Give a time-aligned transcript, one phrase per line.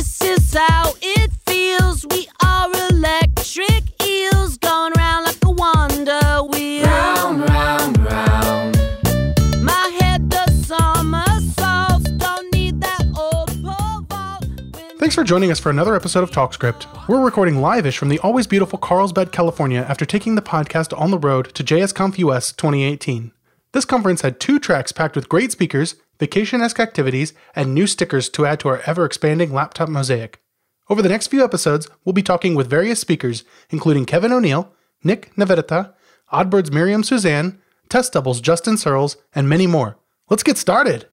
[0.00, 2.06] This is how it feels.
[2.06, 6.86] We are electric eels going round like a wonder wheel.
[6.86, 8.78] Round, round, round.
[9.62, 12.10] My head does somersaults.
[12.12, 14.46] Don't need that old pole vault.
[14.98, 16.86] Thanks for joining us for another episode of TalkScript.
[17.06, 21.18] We're recording live-ish from the always beautiful Carlsbad, California after taking the podcast on the
[21.18, 23.32] road to JSConf US 2018.
[23.72, 28.46] This conference had two tracks packed with great speakers, vacation-esque activities, and new stickers to
[28.46, 30.40] add to our ever-expanding laptop mosaic.
[30.88, 34.72] Over the next few episodes, we'll be talking with various speakers, including Kevin O'Neill,
[35.02, 35.94] Nick Nivedita,
[36.32, 39.98] Oddbird's Miriam Suzanne, Test Double's Justin Searls, and many more.
[40.28, 41.09] Let's get started!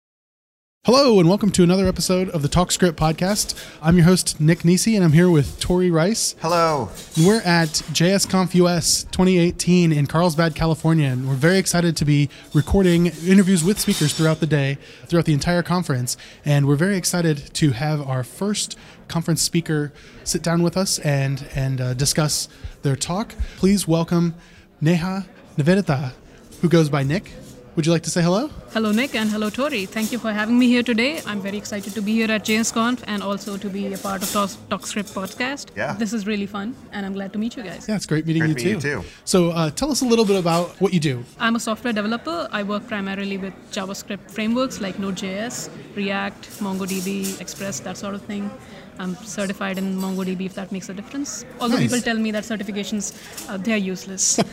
[0.86, 3.62] Hello, and welcome to another episode of the TalkScript podcast.
[3.82, 6.34] I'm your host, Nick Nisi, and I'm here with Tori Rice.
[6.42, 6.90] Hello.
[7.18, 13.08] We're at JSConf US 2018 in Carlsbad, California, and we're very excited to be recording
[13.08, 14.78] interviews with speakers throughout the day,
[15.08, 16.16] throughout the entire conference.
[16.46, 18.78] And we're very excited to have our first
[19.10, 19.92] conference speaker
[20.24, 22.48] sit down with us and and uh, discuss
[22.84, 23.34] their talk.
[23.58, 24.36] Please welcome
[24.80, 25.26] Neha
[25.58, 26.14] Nivedita,
[26.62, 27.34] who goes by Nick.
[27.78, 28.50] Would you like to say hello?
[28.74, 29.86] Hello, Nick, and hello, Tori.
[29.86, 31.22] Thank you for having me here today.
[31.28, 34.32] I'm very excited to be here at JSConf and also to be a part of
[34.32, 35.68] Talk, TalkScript podcast.
[35.76, 35.94] Yeah.
[35.94, 37.88] This is really fun, and I'm glad to meet you guys.
[37.88, 38.76] Yeah, it's great meeting Great you, to too.
[38.78, 39.08] meet you, too.
[39.26, 41.24] So, uh, tell us a little bit about what you do.
[41.40, 42.48] I'm a software developer.
[42.52, 48.50] I work primarily with JavaScript frameworks like Node.js, React, MongoDB, Express, that sort of thing.
[48.98, 51.46] I'm certified in MongoDB if that makes a difference.
[51.62, 51.92] Although Nice.
[51.92, 53.14] people tell me that certifications,
[53.48, 54.40] uh, they're useless.
[54.40, 54.44] uh,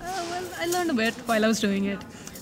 [0.00, 1.98] well, I learned a bit while I was doing it.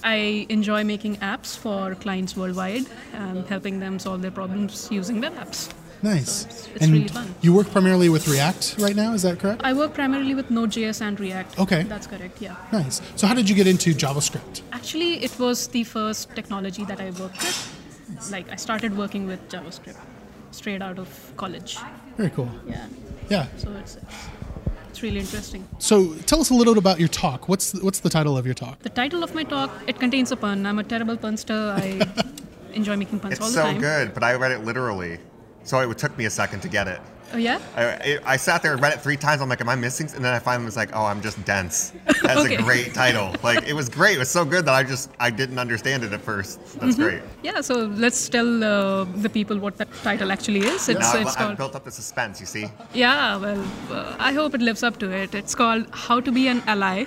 [0.08, 5.34] I enjoy making apps for clients worldwide and helping them solve their problems using web
[5.34, 5.70] apps.
[6.02, 6.46] Nice.
[6.46, 7.34] it's and really fun.
[7.42, 9.60] you work primarily with React right now, is that correct?
[9.64, 11.58] I work primarily with Node.js and React.
[11.58, 11.82] Okay.
[11.82, 12.56] That's correct, yeah.
[12.72, 13.02] Nice.
[13.16, 14.62] So, how did you get into JavaScript?
[14.72, 18.30] Actually, it was the first technology that I worked with.
[18.30, 20.00] Like, I started working with JavaScript
[20.52, 21.76] straight out of college.
[22.16, 22.50] Very cool.
[22.66, 22.86] Yeah.
[23.28, 23.46] Yeah.
[23.58, 24.14] So it's, it's,
[24.98, 25.66] it's really interesting.
[25.78, 27.48] So, tell us a little bit about your talk.
[27.48, 28.80] What's what's the title of your talk?
[28.82, 30.66] The title of my talk, it contains a pun.
[30.66, 31.74] I'm a terrible punster.
[31.76, 32.00] I
[32.72, 33.80] enjoy making puns It's all the so time.
[33.80, 35.18] good, but I read it literally.
[35.62, 37.00] So it took me a second to get it.
[37.32, 37.58] Oh, yeah?
[37.76, 39.42] I, I, sat there and read it three times.
[39.42, 40.08] I'm like, am I missing?
[40.16, 41.92] And then I finally was like, oh, I'm just dense.
[42.22, 42.54] That's Okay.
[42.56, 43.34] a great title.
[43.42, 44.16] Like, it was great.
[44.16, 46.58] It was so good that I just, I didn't understand it at first.
[46.80, 47.02] That's Mm-hmm.
[47.02, 47.22] great.
[47.42, 47.74] Yeah, so
[48.04, 50.88] let's tell uh, the people what that title actually is.
[50.88, 51.56] It's, Now I've, it's I've called.
[51.58, 52.66] built up the suspense, you see?
[52.94, 55.34] Yeah, well, uh, I hope it lives up to it.
[55.34, 57.04] It's called How to Be an Ally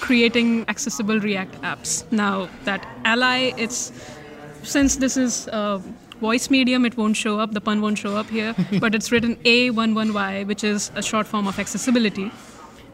[0.00, 2.04] Creating Accessible React Apps.
[2.10, 3.92] Now, that ally, it's
[4.64, 5.80] since this is a
[6.22, 9.36] voice medium, it won't show up, the pun won't show up here, but it's written
[9.36, 12.30] A11Y, which is a short form of accessibility.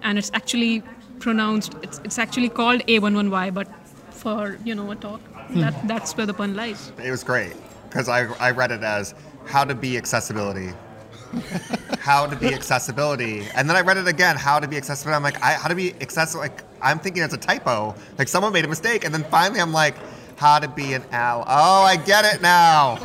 [0.03, 0.83] And it's actually
[1.21, 3.69] pronounced, it's, it's actually called A11Y, but
[4.11, 5.61] for, you know, a talk, hmm.
[5.61, 6.93] that, that's where the pun lies.
[7.05, 7.55] It was great
[7.89, 9.15] because I, I read it as
[9.47, 10.71] how to be accessibility.
[11.99, 13.47] how to be accessibility.
[13.55, 15.15] And then I read it again, how to be accessible.
[15.15, 16.41] I'm like, I, how to be accessible.
[16.41, 17.95] Like, I'm thinking it's a typo.
[18.17, 19.05] Like, someone made a mistake.
[19.05, 19.97] And then finally, I'm like,
[20.39, 21.45] how to be an owl.
[21.47, 22.99] Oh, I get it now.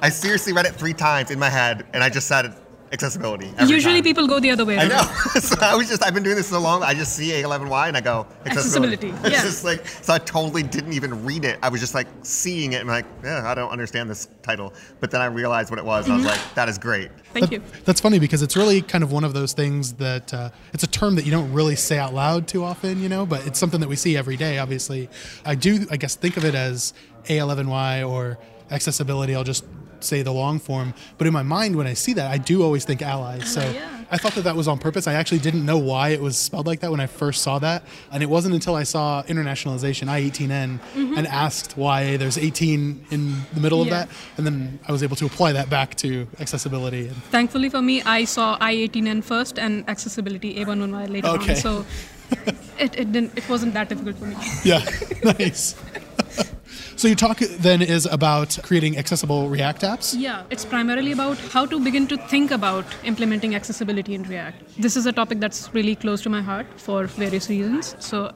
[0.00, 2.54] I seriously read it three times in my head, and I just said
[2.92, 3.52] accessibility.
[3.58, 4.02] every Usually time.
[4.04, 4.88] people go the other way I around.
[4.90, 5.02] know.
[5.40, 7.96] so I was just, I've been doing this so long, I just see A11Y and
[7.96, 9.08] I go, accessibility.
[9.08, 9.42] Accessibility, It's yeah.
[9.42, 11.58] just like, so I totally didn't even read it.
[11.62, 14.72] I was just like seeing it and like, yeah, I don't understand this title.
[15.00, 16.36] But then I realized what it was and I was Mm-hmm.
[16.46, 17.10] like, that is great.
[17.32, 17.62] Thank you.
[17.84, 20.88] That's funny because it's really kind of one of those things that uh, it's a
[20.88, 23.80] term that you don't really say out loud too often, you know, but it's something
[23.80, 25.08] that we see every day, obviously.
[25.44, 26.92] I do, I guess, think of it as
[27.26, 28.38] A11Y or
[28.70, 29.34] accessibility.
[29.34, 29.64] I'll just
[30.04, 30.94] say the long form.
[31.18, 33.52] But in my mind, when I see that, I do always think allies.
[33.52, 34.04] So yeah.
[34.10, 35.06] I thought that that was on purpose.
[35.06, 37.84] I actually didn't know why it was spelled like that when I first saw that.
[38.10, 40.80] And it wasn't until I saw internationalization, I-18N,
[41.16, 43.90] and asked why there's 18 in the middle of Mm-hmm.
[43.90, 44.08] That.
[44.36, 47.08] And then I was able to apply that back to accessibility.
[47.08, 51.50] And Thankfully for me, I saw I-18N first and accessibility A11Y later Okay.
[51.52, 51.56] on.
[51.56, 51.84] So
[52.78, 54.36] it, it didn't it wasn't that difficult for me.
[54.64, 54.84] Yeah,
[55.24, 55.74] nice.
[57.00, 60.14] so your talk then is about creating accessible React apps.
[60.18, 64.76] Yeah, it's primarily about how to begin to think about implementing accessibility in React.
[64.76, 67.96] This is a topic that's really close to my heart for various reasons.
[68.00, 68.32] So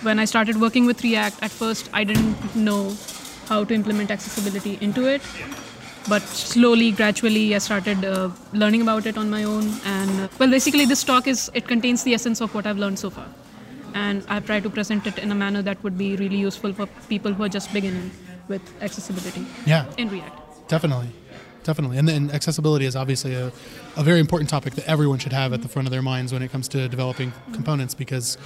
[0.00, 2.96] when I started working with React, at first I didn't know
[3.48, 5.20] how to implement accessibility into it.
[6.08, 9.70] But slowly, gradually, I started uh, learning about it on my own.
[9.84, 12.98] And uh, well, basically, this talk is it contains the essence of what I've learned
[12.98, 13.26] so far,
[13.94, 16.86] and I've tried to present it in a manner that would be really useful for
[17.08, 18.10] people who are just beginning
[18.48, 20.68] with accessibility Yeah, in React.
[20.68, 21.10] definitely.
[21.62, 21.98] Definitely.
[21.98, 23.52] And then accessibility is obviously a,
[23.96, 26.40] a very important topic that everyone should have at the front of their minds when
[26.42, 28.38] it comes to developing components because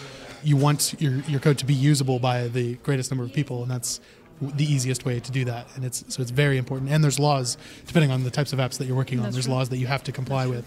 [0.43, 3.63] you want your, your code to be usable by the greatest number of people.
[3.63, 4.01] And that's
[4.41, 6.91] the easiest way to do that, and it's so it's very important.
[6.91, 7.57] And there's laws
[7.87, 9.23] depending on the types of apps that you're working on.
[9.27, 9.55] That's there's true.
[9.55, 10.65] laws that you have to comply with.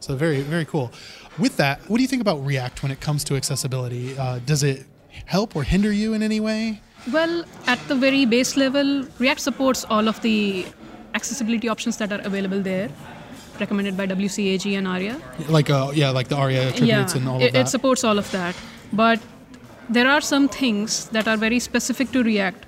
[0.00, 0.90] So very very cool.
[1.38, 4.16] With that, what do you think about React when it comes to accessibility?
[4.16, 4.86] Uh, does it
[5.24, 6.80] help or hinder you in any way?
[7.12, 10.66] Well, at the very base level, React supports all of the
[11.14, 12.90] accessibility options that are available there,
[13.58, 15.20] recommended by WCAG and ARIA.
[15.48, 17.60] Like uh, yeah, like the ARIA attributes and all it, of that.
[17.60, 18.54] it supports all of that.
[18.92, 19.20] But
[19.88, 22.66] there are some things that are very specific to React.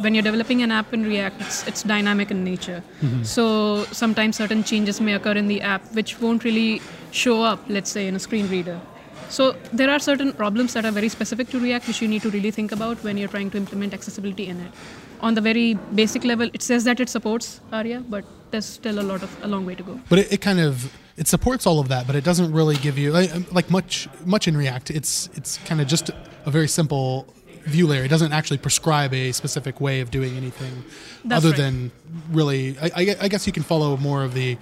[0.00, 2.82] When you're developing an app in React, it's, it's dynamic in nature.
[3.00, 3.22] Mm-hmm.
[3.22, 6.82] So sometimes certain changes may occur in the app which won't really
[7.14, 8.80] show up, let's say, in a screen reader.
[9.28, 12.30] So there are certain problems that are very specific to React which you need to
[12.30, 14.72] really think about when you're trying to implement accessibility in it.
[15.20, 19.06] On the very basic level, it says that it supports ARIA, but there's still a
[19.12, 20.00] lot of a long way to go.
[20.08, 22.96] but it, it kind of it supports all of that but it doesn't really give
[22.98, 26.10] you like, like much much in react it's it's kind of just
[26.46, 27.26] a very simple
[27.74, 30.84] view layer it doesn't actually prescribe a specific way of doing anything
[31.24, 31.62] That's other right.
[31.62, 31.90] than
[32.30, 34.56] really I, I I guess you can follow more of the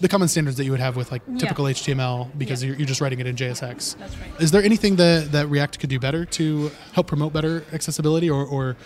[0.00, 1.38] the common standards that you would have with like Yeah.
[1.38, 2.68] typical html because Yeah.
[2.68, 4.30] you're, you're just writing it in jsx That's right.
[4.40, 8.44] is there anything that, that react could do better to help promote better accessibility or,
[8.44, 8.76] or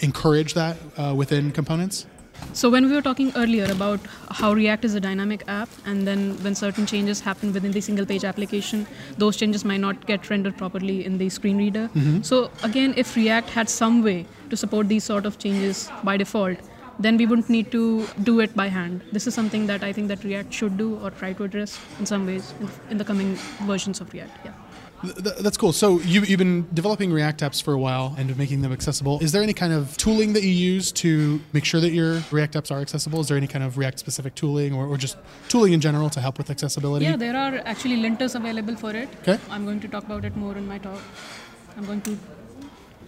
[0.00, 2.06] encourage that uh, within components
[2.58, 4.00] So when we were talking earlier about
[4.38, 8.06] how React is a dynamic app, and then when certain changes happen within the single
[8.12, 8.86] page application,
[9.22, 11.84] those changes might not get rendered properly in the screen reader.
[12.30, 12.38] So
[12.70, 14.16] again, if React had some way
[14.54, 16.56] to support these sort of changes by default,
[17.00, 19.02] then we wouldn't need to do it by hand.
[19.10, 22.06] This is something that I think that React should do or try to address in
[22.06, 22.52] some ways
[22.90, 24.38] in, the coming versions of React.
[24.44, 24.52] Yeah.
[25.02, 25.72] That's cool.
[25.72, 29.18] So you, you've been developing React apps for a while and making them accessible.
[29.22, 32.56] Is there any kind of tooling that you use to make sure that your React
[32.56, 33.20] apps are accessible?
[33.20, 35.16] Is there any kind of React specific tooling or, or just
[35.48, 37.06] tooling in general to help with accessibility?
[37.06, 39.08] Yeah, there are actually linters available for it.
[39.22, 39.38] Okay.
[39.48, 41.00] I'm going to talk about it more in my talk.
[41.78, 42.18] I'm going to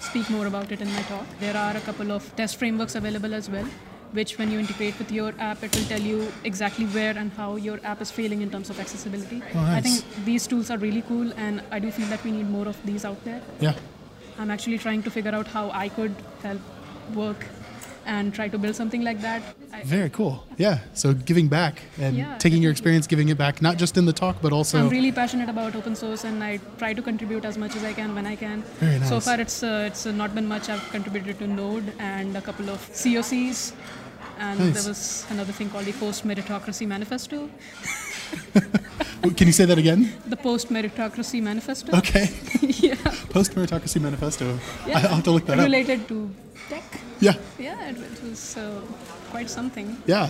[0.02, 1.26] speak more about it in my talk.
[1.40, 3.66] There are a couple of test frameworks available as well,
[4.12, 7.56] which when you integrate with your app, it will tell you exactly where and how
[7.56, 9.42] your app is failing in terms of accessibility.
[9.54, 12.50] Oh, I think these tools are really cool, and I do feel that we need
[12.50, 13.40] more of these out there.
[13.60, 13.74] Yeah.
[14.38, 16.60] I'm actually trying to figure out how I could help
[17.14, 17.46] work
[18.06, 19.42] and try to build something like that.
[19.84, 20.44] Very cool.
[20.58, 20.78] Yeah.
[20.94, 24.12] So giving back and Yeah, taking your experience, giving it back, not just in the
[24.12, 24.78] talk, but also.
[24.80, 27.92] I'm really passionate about open source, and I try to contribute as much as I
[27.92, 28.62] can when I can.
[28.80, 30.68] Very So far, it's uh, it's uh, not been much.
[30.68, 33.72] I've contributed to Node and a couple of COCs,
[34.38, 34.74] and Nice.
[34.74, 37.48] there was another thing called the Post Meritocracy Manifesto.
[39.36, 40.12] Can you say that again?
[40.26, 41.96] The Post Meritocracy Manifesto.
[41.98, 42.28] Okay.
[42.62, 42.94] yeah.
[43.30, 44.58] Post Meritocracy Manifesto.
[44.86, 44.98] yeah.
[44.98, 45.64] I'll have to look that up.
[45.64, 46.28] Related to
[46.68, 46.82] tech.
[47.22, 47.34] Yeah.
[47.58, 48.80] Yeah, it, it was uh,
[49.30, 49.96] quite something.
[50.06, 50.28] Yeah.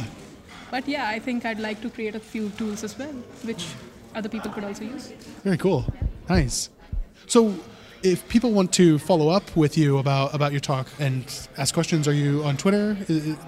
[0.70, 3.66] But yeah, I think I'd like to create a few tools as well, which
[4.14, 5.08] other people could also use.
[5.44, 5.84] Very cool.
[6.28, 6.70] Nice.
[7.26, 7.54] So,
[8.02, 11.24] if people want to follow up with you about about your talk and
[11.56, 12.96] ask questions, are you on Twitter?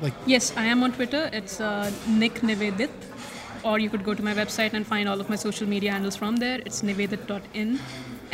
[0.00, 1.28] Like, Yes, I am on Twitter.
[1.32, 2.90] It's uh, Nick Nivedit.
[3.64, 6.16] Or you could go to my website and find all of my social media handles
[6.16, 6.60] from there.
[6.66, 7.80] It's nivedit.in,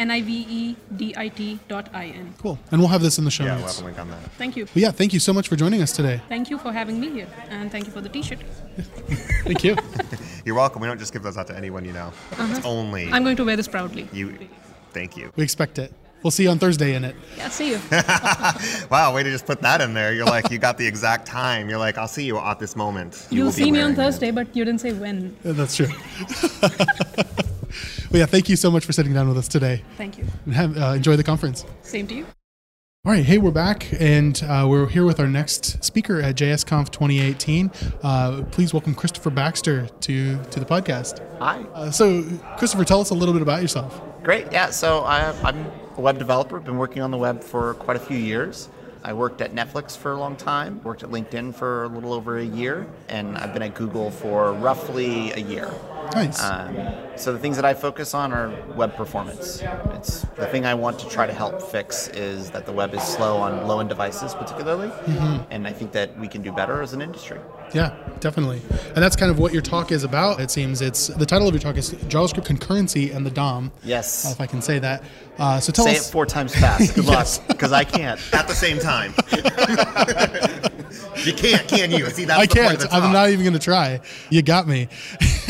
[0.01, 2.33] N I V E D I T dot I N.
[2.39, 2.59] cool.
[2.71, 4.23] And we'll have this in the show Yeah, we'll have a link on that.
[4.39, 4.65] Thank you.
[4.65, 6.23] But yeah, thank you so much for joining us today.
[6.29, 7.29] Thank you for having me here.
[7.51, 8.39] And thank you for the t shirt.
[9.45, 9.77] Thank you.
[10.47, 10.81] You're welcome.
[10.81, 12.13] We don't just give those out to anyone you know.
[12.33, 12.47] Uh-huh.
[12.57, 14.09] It's only I'm going to wear this proudly.
[14.13, 14.39] you.
[14.93, 15.33] Thank you.
[15.37, 15.93] we expect it.
[16.23, 17.15] We'll see you on Thursday in it.
[17.37, 17.81] Yeah, see you.
[18.91, 20.13] Wow, way to just put that in there.
[20.13, 21.71] You're like, you got the exact time.
[21.71, 23.27] You're like, I'll see you at this moment.
[23.31, 23.97] You You'll will see me on wearing it.
[23.97, 25.37] Thursday, but you didn't say when.
[25.45, 25.89] Yeah, That's true.
[28.11, 29.85] But yeah, thank you so much for sitting down with us today.
[29.97, 30.25] Thank you.
[30.45, 31.65] And have, uh, enjoy the conference.
[31.83, 32.27] Same to you.
[33.05, 36.91] All right, hey, we're back, and uh, we're here with our next speaker at JSConf
[36.91, 37.71] 2018.
[38.03, 41.27] Uh, please welcome Kristofer Baxter to to the podcast.
[41.39, 41.63] Hi.
[41.73, 42.23] Uh, so,
[42.59, 44.03] Kristofer, tell us a little bit about yourself.
[44.23, 44.53] Great.
[44.53, 44.69] Yeah.
[44.69, 45.65] So I, I'm
[45.97, 46.61] a web developer.
[46.61, 48.69] Been working on the web for quite a few years.
[49.03, 50.83] I worked at Netflix for a long time.
[50.83, 54.53] Worked at LinkedIn for a little over a year, and I've been at Google for
[54.53, 55.71] roughly a year.
[56.13, 56.43] Nice.
[56.43, 56.77] Um,
[57.17, 59.63] so the things that I focus on are web performance.
[59.95, 63.03] It's the thing I want to try to help fix is that the web is
[63.03, 64.91] slow on low-end devices, particularly,
[65.51, 67.39] and I think that we can do better as an industry.
[67.73, 68.61] Yeah, definitely.
[68.87, 70.41] And that's kind of what your talk is about.
[70.41, 73.73] It seems it's the title of your talk is JavaScript concurrency and the DOM.
[73.85, 74.31] Yes.
[74.33, 75.03] If I can say that.
[75.39, 76.09] Uh, so tell Say us.
[76.09, 76.95] it four times fast.
[76.95, 78.21] Good luck, because I can't.
[78.35, 79.15] At the same time.
[81.25, 82.07] you can't, can you?
[82.11, 82.75] See, that's I the can't.
[82.75, 84.01] of the I'm not even going to try.
[84.29, 84.89] You got me.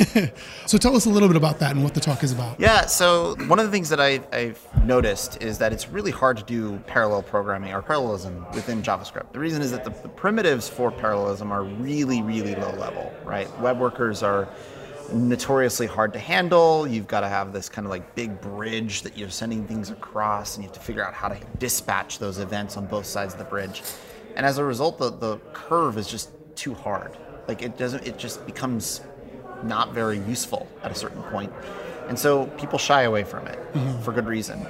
[0.67, 2.59] so tell us a little bit about that and what the talk is about.
[2.59, 6.37] Yeah, so one of the things that I, I've noticed is that it's really hard
[6.39, 9.33] to do parallel programming or parallelism within JavaScript.
[9.33, 13.49] The reason is that the, the primitives for parallelism are really, really low level, right?
[13.61, 14.49] Web workers are
[15.13, 16.87] notoriously hard to handle.
[16.87, 20.57] You've got to have this kind of like big bridge that you're sending things across,
[20.57, 23.39] and you have to figure out how to dispatch those events on both sides of
[23.39, 23.83] the bridge.
[24.37, 27.17] And as a result, the, the curve is just too hard.
[27.49, 29.01] Like it doesn't, it just becomes
[29.65, 31.53] not very useful at a certain point.
[32.09, 34.03] And so people shy away from it mm-hmm.
[34.03, 34.67] for good reason.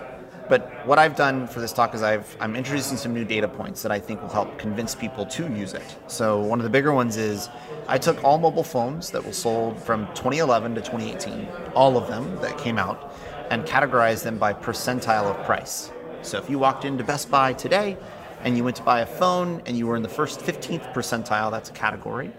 [0.50, 3.82] But what I've done for this talk is I've, I'm introducing some new data points
[3.82, 5.96] that I think will help convince people to use it.
[6.08, 7.48] So one of the bigger ones is
[7.86, 12.34] I took all mobile phones that were sold from 2011 to 2018, all of them
[12.40, 13.14] that came out,
[13.50, 15.92] and categorized them by percentile of price.
[16.22, 17.96] So if you walked into Best Buy today
[18.42, 21.52] and you went to buy a phone and you were in the first 15th percentile,
[21.52, 22.32] that's a category.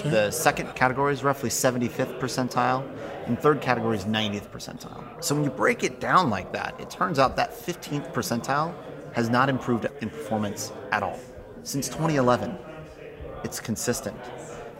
[0.00, 2.84] The second category is roughly 75th percentile,
[3.26, 5.22] and third category is 90th percentile.
[5.22, 8.74] So when you break it down like that, it turns out that 15th percentile
[9.12, 11.18] has not improved in performance at all.
[11.62, 12.56] Since 2011,
[13.44, 14.16] it's consistent.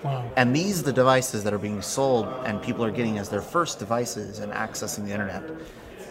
[0.02, 0.28] Wow.
[0.37, 3.42] And these are the devices that are being sold and people are getting as their
[3.42, 5.45] first devices and accessing the internet.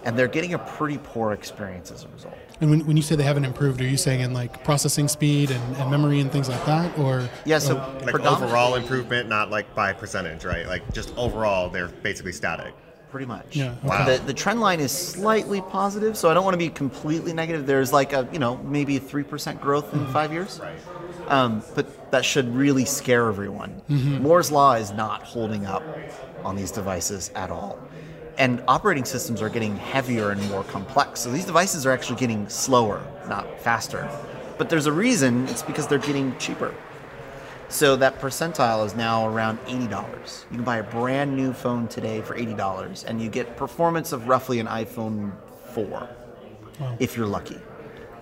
[0.04, 2.38] And they're getting a pretty poor experience as a result.
[2.60, 5.52] And when, when you say they haven't improved, are you saying in like processing speed
[5.52, 9.74] and, and memory and things like that, or Yeah, so Like overall improvement, not like
[9.76, 10.68] by percentage, right?
[10.68, 12.74] Like just overall, they're basically static.
[13.10, 13.58] Pretty much.
[13.58, 13.88] Yeah, okay.
[13.88, 14.06] Wow.
[14.06, 17.66] The, the trend line is slightly positive, so I don't want to be completely negative.
[17.66, 20.62] There's like a, you know, maybe 3% growth in five years.
[20.62, 20.78] Right.
[21.28, 23.82] Um, but that should really scare everyone.
[23.90, 24.24] Mm-hmm.
[24.24, 25.84] Moore's Law is not holding up
[26.44, 27.80] on these devices at all.
[28.38, 31.20] And operating systems are getting heavier and more complex.
[31.20, 34.10] So these devices are actually getting slower, not faster.
[34.58, 36.74] But there's a reason, it's because they're getting cheaper.
[37.70, 39.92] So that percentile is now around $80.
[40.52, 44.28] You can buy a brand new phone today for $80 and you get performance of
[44.28, 45.32] roughly an iPhone
[45.74, 46.10] 4
[47.00, 47.60] if you're lucky.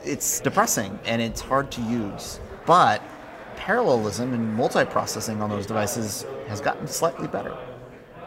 [0.03, 2.39] It's depressing and it's hard to use.
[2.65, 3.01] But
[3.55, 7.57] parallelism and multiprocessing on those devices has gotten slightly better.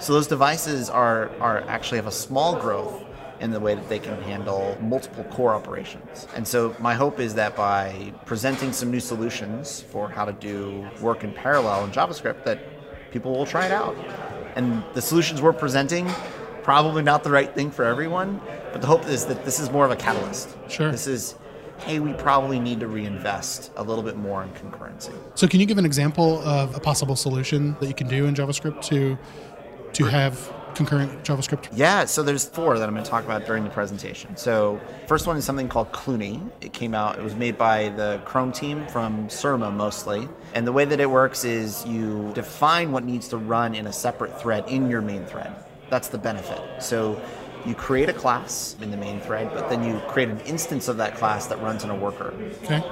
[0.03, 3.05] So those devices are, are actually have a small growth
[3.39, 6.27] in the way that they can handle multiple core operations.
[6.35, 10.89] And so my hope is that by presenting some new solutions for how to do
[11.01, 12.59] work in parallel in JavaScript that
[13.13, 13.97] people will try it out.
[14.57, 16.09] And the solutions we're presenting
[16.65, 18.41] probably not the right thing for everyone,
[18.73, 20.57] but the hope is that this is more of a catalyst.
[20.69, 20.91] Sure.
[20.91, 21.37] This is
[21.79, 25.13] hey, we probably need to reinvest a little bit more in concurrency.
[25.35, 28.35] So, can you give an example of a possible solution that you can do in
[28.35, 29.19] JavaScript to
[29.95, 31.69] to have concurrent JavaScript?
[31.73, 34.37] Yeah, so there's four that I'm going to talk about during the presentation.
[34.37, 36.51] So first one is something called Clooney.
[36.61, 37.19] It came out.
[37.19, 40.29] It was made by the Chrome team from Surma mostly.
[40.55, 43.93] And the way that it works is you define what needs to run in a
[43.93, 45.53] separate thread in your main thread.
[45.91, 46.83] That's the benefit.
[46.83, 47.21] So
[47.67, 50.97] you create a class in the main thread, but then you create an instance of
[50.97, 52.35] that class that runs in a worker.
[52.65, 52.83] Okay.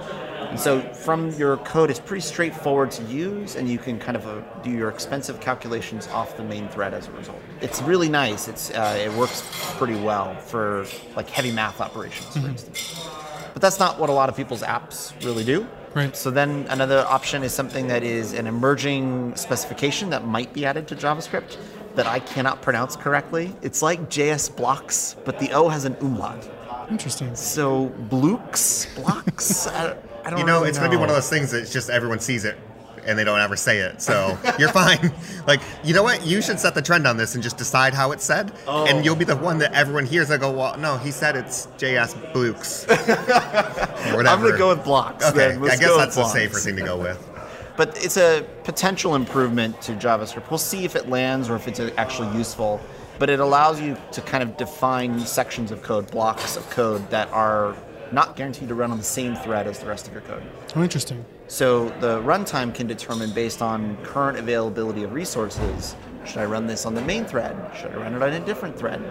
[0.50, 4.26] And so from your code, it's pretty straightforward to use, and you can kind of
[4.26, 7.38] uh, do your expensive calculations off the main thread as a result.
[7.60, 8.48] It's really nice.
[8.48, 13.08] It's uh, it works pretty well for like heavy math operations, for instance.
[13.52, 15.68] But that's not what a lot of people's apps really do.
[15.94, 16.16] Right.
[16.16, 20.88] So then another option is something that is an emerging specification that might be added
[20.88, 21.56] to JavaScript
[21.94, 23.54] that I cannot pronounce correctly.
[23.62, 26.48] It's like JS blocks, but the O has an umlaut.
[26.90, 27.34] Interesting.
[27.36, 29.68] So blooks, blocks.
[30.24, 31.90] I, don't- You know, really it's gonna be one of those things that it's just
[31.90, 32.56] everyone sees it
[33.06, 34.02] and they don't ever say it.
[34.02, 35.12] So you're fine.
[35.46, 36.24] Like, you know what?
[36.26, 38.52] You should set the trend on this and just decide how it's said.
[38.66, 38.86] Oh.
[38.86, 41.66] And you'll be the one that everyone hears that go, well, no, he said it's
[41.78, 42.84] JS Blukes.
[42.86, 44.28] whatever.
[44.28, 45.24] I'm gonna go with blocks.
[45.26, 45.60] Okay, then.
[45.60, 46.32] Let's I guess go that's a blocks.
[46.34, 47.26] safer thing to go with.
[47.76, 50.50] But it's a potential improvement to JavaScript.
[50.50, 52.78] We'll see if it lands or if it's actually useful.
[53.18, 57.30] But it allows you to kind of define sections of code, blocks of code that
[57.32, 57.74] are
[58.12, 60.42] not guaranteed to run on the same thread as the rest of your code.
[60.74, 61.24] Oh, interesting.
[61.48, 65.96] So the runtime can determine based on current availability of resources.
[66.24, 67.56] Should I run this on the main thread?
[67.76, 69.02] Should I run it on a different thread?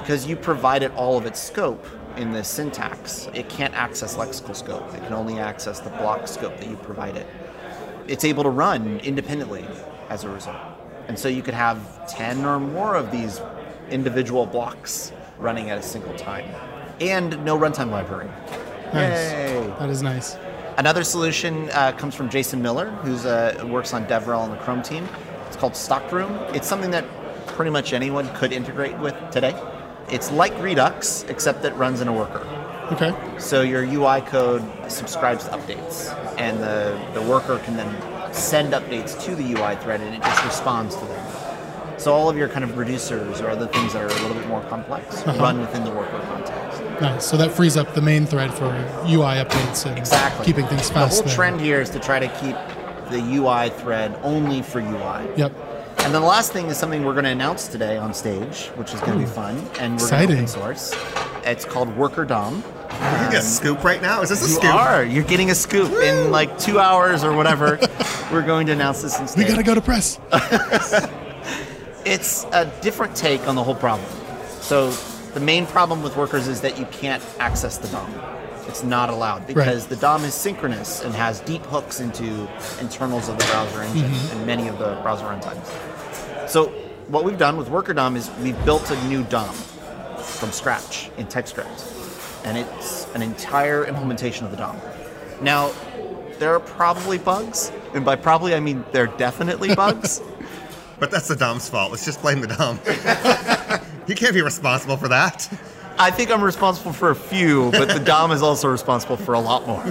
[0.00, 1.86] Because you provided all of its scope
[2.16, 3.28] in the syntax.
[3.34, 4.92] It can't access lexical scope.
[4.94, 7.26] It can only access the block scope that you provided.
[8.06, 9.64] It's able to run independently
[10.10, 10.56] as a result.
[11.08, 13.40] And so you could have 10 or more of these
[13.90, 16.44] individual blocks running at a single time.
[17.00, 18.28] And no runtime library.
[18.92, 19.32] Nice.
[19.32, 19.74] Yay.
[19.78, 20.36] That is nice.
[20.76, 24.82] Another solution uh, comes from Jason Miller, who uh, works on DevRel on the Chrome
[24.82, 25.08] team.
[25.46, 26.32] It's called Stockroom.
[26.54, 27.04] It's something that
[27.48, 29.54] pretty much anyone could integrate with today.
[30.10, 32.44] It's like Redux, except that runs in a worker.
[32.92, 33.14] Okay.
[33.38, 39.20] So your UI code subscribes to updates, and the, the worker can then send updates
[39.24, 41.26] to the UI thread, and it just responds to them.
[41.98, 44.46] So all of your kind of reducers or other things that are a little bit
[44.48, 46.63] more complex run within the worker context.
[47.00, 47.26] Nice.
[47.26, 48.66] So that frees up the main thread for
[49.06, 50.44] UI updates and Exactly.
[50.46, 51.10] keeping things fast.
[51.10, 51.34] The whole there.
[51.34, 52.56] trend here is to try to keep
[53.10, 55.28] the UI thread only for UI.
[55.36, 55.52] Yep.
[55.98, 58.92] And then the last thing is something we're going to announce today on stage, which
[58.92, 60.28] is going to be fun, and we're going Exciting.
[60.28, 60.94] to open source.
[61.44, 62.62] It's called Worker DOM.
[62.90, 64.20] Are you getting a um, scoop right now?
[64.22, 64.74] Is this a You scoop?
[64.74, 65.04] are.
[65.04, 67.78] You're getting a scoop in like two hours or whatever.
[68.32, 69.38] We're going to announce this instead.
[69.42, 70.18] We gotta go to press.
[72.06, 74.06] It's a different take on the whole problem.
[74.60, 74.90] So
[75.34, 78.14] the main problem with workers is that you can't access the DOM.
[78.68, 82.48] It's not allowed because the DOM is synchronous and has deep hooks into
[82.80, 84.36] internals of the browser engine mm-hmm.
[84.36, 86.48] and many of the browser runtimes.
[86.48, 86.68] So
[87.08, 89.54] what we've done with Worker DOM is we've built a new DOM
[90.16, 91.92] from scratch in TypeScript.
[92.44, 94.76] And it's an entire implementation of the DOM.
[95.40, 95.72] Now,
[96.38, 100.20] there are probably bugs, and by probably I mean there are definitely bugs.
[100.98, 101.90] But that's the Dom's fault.
[101.90, 102.78] Let's just blame the Dom.
[104.06, 105.48] he can't be responsible for that.
[105.96, 109.40] I think I'm responsible for a few, but the DOM is also responsible for a
[109.40, 109.84] lot more.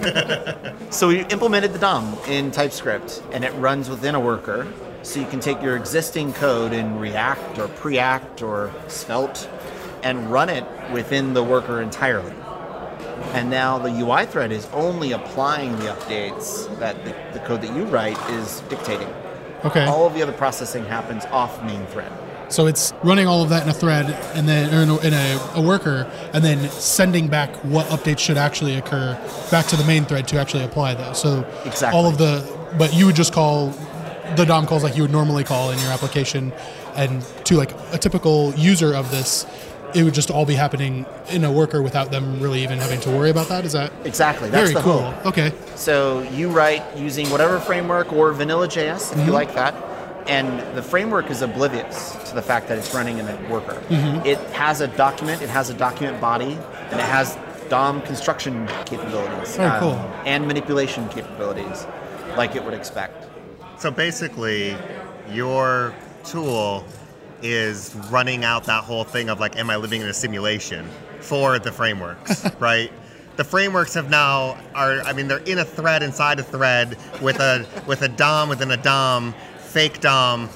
[0.92, 4.72] so we implemented the DOM in TypeScript, and it runs within a worker.
[5.04, 9.50] So you can take your existing code in React or Preact or Svelte
[10.04, 12.34] and run it within the worker entirely.
[13.34, 17.76] And now the UI thread is only applying the updates that the, the code that
[17.76, 19.08] you write is dictating.
[19.65, 19.86] Okay.
[19.86, 22.12] All of the other processing happens off main thread.
[22.50, 25.13] So it's running all of that in a thread and then or in, a, in
[25.13, 29.17] a, a worker, and then sending back what updates should actually occur
[29.50, 31.20] back to the main thread to actually apply those.
[31.20, 31.98] So Exactly.
[31.98, 32.46] all of the,
[32.77, 33.70] but you would just call
[34.36, 36.51] the DOM calls like you would normally call in your application,
[36.96, 39.46] and to like a typical user of this,
[39.94, 43.10] it would just all be happening in a worker without them really even having to
[43.12, 43.66] worry about that.
[43.66, 44.50] Is that Exactly.
[44.50, 45.02] That's very the cool?
[45.02, 45.26] hope.
[45.28, 45.54] Okay.
[45.76, 49.32] So you write using whatever framework or vanilla JS if you mm-hmm.
[49.32, 49.74] like that.
[50.28, 53.82] And the framework is oblivious to the fact that it's running in a worker.
[53.90, 54.26] Mm-hmm.
[54.26, 56.58] It has a document, it has a document body,
[56.92, 57.38] and it has
[57.70, 59.92] DOM construction capabilities Very cool.
[59.92, 61.86] Um, and manipulation capabilities,
[62.38, 63.28] like it would expect.
[63.80, 64.78] So basically,
[65.30, 66.86] your tool
[67.44, 70.88] is running out that whole thing of like, am I living in a simulation
[71.20, 72.92] for the frameworks, right?
[73.36, 77.40] The frameworks have now are I mean they're in a thread inside a thread with
[77.40, 80.50] a with a DOM within a DOM, fake DOM.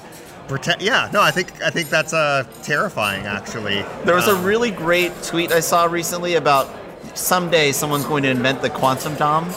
[0.46, 3.82] Protect, yeah, no, I think I think that's uh, terrifying actually.
[4.04, 6.68] There was a Um, really great tweet I saw recently about
[7.14, 9.50] someday someone's going to invent the quantum DOM.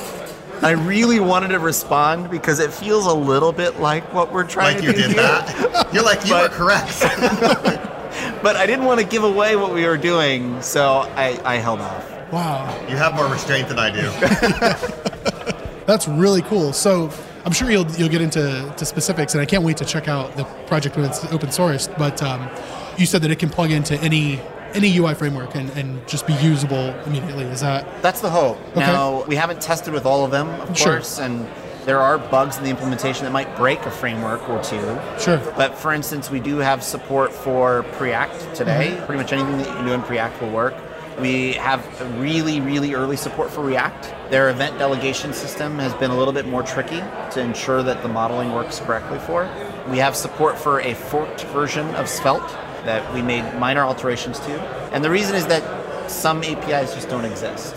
[0.64, 4.76] I really wanted to respond because it feels a little bit like what we're trying
[4.78, 4.98] like to do.
[4.98, 5.22] Like you did here.
[5.24, 5.94] that.
[5.94, 7.88] You're like you were But- correct.
[8.44, 11.80] But I didn't want to give away what we were doing, so I, I held
[11.80, 12.32] off.
[12.32, 12.76] Wow.
[12.90, 14.02] you have more restraint than I do.
[15.86, 16.74] That's really cool.
[16.74, 17.12] So
[17.46, 20.36] I'm sure you'll you'll get into to specifics, and I can't wait to check out
[20.38, 21.88] the project when it's open source.
[21.88, 22.50] But um,
[22.98, 24.40] you said that it can plug into any
[24.74, 27.44] any UI framework and, and just be usable immediately.
[27.46, 28.58] Is that That's the hope.
[28.76, 30.94] Now, we haven't tested with all of them, of Sure.
[30.94, 31.48] course, and
[31.86, 35.00] there are bugs in the implementation that might break a framework or two.
[35.20, 35.38] sure?
[35.58, 38.92] But for instance, we do have support for Preact today.
[38.96, 39.06] Mm-hmm.
[39.06, 40.76] Pretty much anything that you can do in Preact will work.
[41.20, 41.86] We have
[42.20, 44.14] really, really early support for React.
[44.32, 48.08] Their event delegation system has been a little bit more tricky to ensure that the
[48.08, 49.50] modeling works correctly for.
[49.90, 52.50] We have support for a forked version of Svelte
[52.86, 54.60] that we made minor alterations to.
[54.92, 57.76] And the reason is that some APIs just don't exist.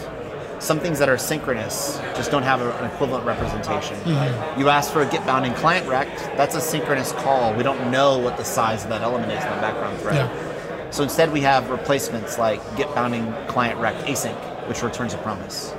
[0.60, 3.96] Some things that are synchronous just don't have a- an equivalent representation.
[3.98, 4.60] Mm-hmm.
[4.60, 7.52] You ask for a get bounding client rect, that's a synchronous call.
[7.54, 10.16] We don't know what the size of that element is in the background thread.
[10.16, 10.90] Yeah.
[10.90, 14.36] So instead, we have replacements like get bounding client rect async,
[14.68, 15.74] which returns a promise.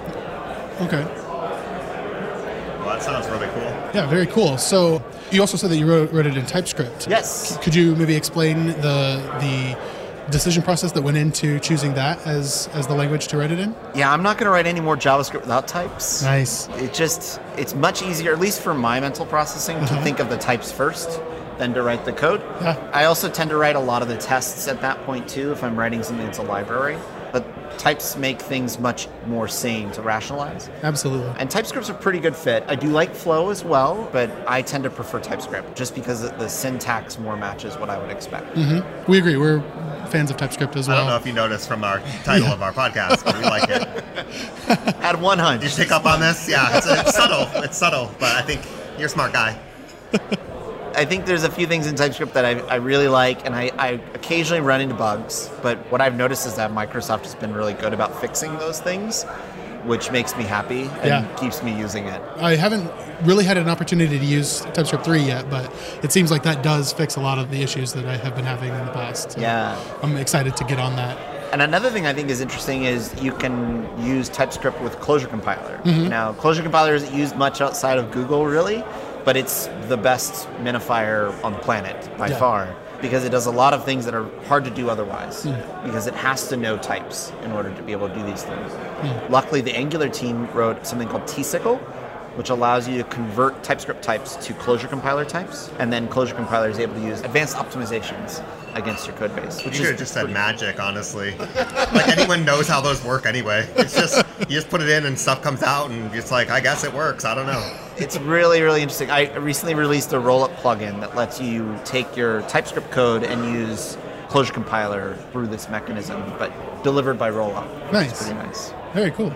[0.81, 1.03] Okay.
[2.95, 3.63] That sounds really cool.
[3.93, 4.57] Yeah, very cool.
[4.57, 7.07] So you also said that you wrote, wrote it in TypeScript.
[7.09, 7.57] Yes.
[7.57, 9.77] Could you maybe explain the the
[10.31, 13.75] decision process that went into choosing that as as the language to write it in?
[13.93, 16.23] Yeah, I'm not going to write any more JavaScript without types.
[16.23, 16.69] Nice.
[16.77, 20.03] It just it's much easier, at least for my mental processing, to uh-huh.
[20.03, 21.19] think of the types first
[21.57, 22.41] than to write the code.
[22.61, 22.91] Yeah.
[22.93, 25.63] I also tend to write a lot of the tests at that point too if
[25.63, 26.97] I'm writing something that's a library.
[27.35, 30.69] But types make things much more sane to rationalize.
[30.83, 31.33] Absolutely.
[31.37, 32.63] And TypeScript's a pretty good fit.
[32.69, 36.47] I do like Flow as well, but I tend to prefer TypeScript just because the
[36.47, 38.55] syntax more matches what I would expect.
[38.55, 39.11] Mm-hmm.
[39.11, 39.35] We agree.
[39.35, 39.59] We're
[40.07, 40.95] fans of TypeScript as well.
[40.95, 43.69] I don't know if you noticed from our title of our podcast, but we like
[43.69, 44.95] it.
[45.03, 45.59] Add one hunch.
[45.61, 46.47] Did you pick up on this?
[46.47, 47.63] Yeah, it's, it's subtle.
[47.63, 48.61] It's subtle, but I think
[48.97, 49.59] you're a smart guy.
[50.95, 53.71] I think there's a few things in TypeScript that I, I really like, and I,
[53.77, 55.49] I occasionally run into bugs.
[55.61, 59.23] But what I've noticed is that Microsoft has been really good about fixing those things,
[59.83, 61.35] which makes me happy and Yeah.
[61.37, 62.21] keeps me using it.
[62.37, 62.89] I haven't
[63.23, 65.71] really had an opportunity to use TypeScript 3 yet, but
[66.03, 68.45] it seems like that does fix a lot of the issues that I have been
[68.45, 69.31] having in the past.
[69.33, 69.77] So Yeah.
[70.01, 71.17] I'm excited to get on that.
[71.51, 75.77] And another thing I think is interesting is you can use TypeScript with Closure Compiler.
[75.85, 76.09] Mm-hmm.
[76.09, 78.83] Now, Closure Compiler isn't used much outside of Google, really,
[79.25, 82.39] but it's the best minifier on the planet by Yeah.
[82.39, 82.75] far.
[83.01, 85.51] because it does a lot of things that are hard to do otherwise hmm.
[85.85, 88.71] because it has to know types in order to be able to do these things.
[88.71, 89.31] Hmm.
[89.31, 91.77] Luckily, the Angular team wrote something called tsickle,
[92.37, 96.69] which allows you to convert TypeScript types to Closure compiler types, and then Closure compiler
[96.69, 98.41] is able to use advanced optimizations
[98.75, 99.57] against your code base.
[99.57, 101.35] Which You Which could is have just said pretty- magic, honestly.
[101.37, 103.67] like anyone knows how those work anyway.
[103.75, 106.59] It's just you just put it in and stuff comes out, and it's like I
[106.61, 107.25] guess it works.
[107.25, 107.77] I don't know.
[107.97, 109.09] It's really, really interesting.
[109.09, 113.97] I recently released a rollup plugin that lets you take your TypeScript code and use
[114.27, 116.51] Closure compiler through this mechanism, but
[116.83, 117.91] delivered by rollup.
[117.93, 118.21] Nice.
[118.21, 118.73] pretty nice.
[118.93, 119.33] Very cool.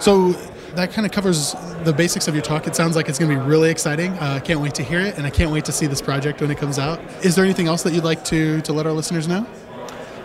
[0.00, 0.32] So
[0.74, 2.66] that kind of covers the basics of your talk.
[2.66, 4.12] It sounds like it's going to be really exciting.
[4.18, 6.40] Uh, I can't wait to hear it, and I can't wait to see this project
[6.40, 7.00] when it comes out.
[7.24, 9.46] Is there anything else that you'd like to to let our listeners know?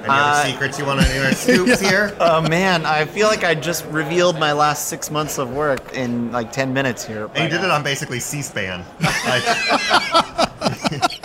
[0.03, 2.13] Any other uh, secrets you want to, any other scoops here?
[2.19, 6.29] Oh man, I feel like I just revealed my last six months of work in
[6.33, 7.29] like 10 minutes here.
[7.35, 8.83] And you did it uh, on basically C-SPAN.
[8.99, 9.43] Like,